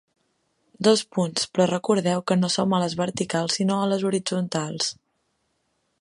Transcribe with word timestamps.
Dos 0.87 1.03
punts, 1.17 1.43
però 1.57 1.67
recordeu 1.71 2.23
que 2.31 2.39
no 2.41 2.49
som 2.55 2.73
a 2.77 2.81
les 2.85 2.97
verticals 3.05 3.61
sinó 3.61 3.79
a 3.83 3.93
les 3.93 4.07
horitzontals. 4.11 4.93